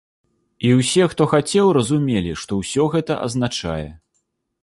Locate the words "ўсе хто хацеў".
0.77-1.67